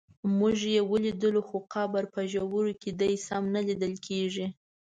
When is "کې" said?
2.81-2.89